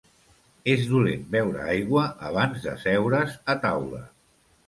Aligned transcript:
És 0.75 0.79
dolent 0.93 1.25
beure 1.35 1.67
aigua 1.73 2.05
abans 2.29 2.65
d'asseure's 2.65 3.35
a 3.55 3.57
taula. 3.67 4.01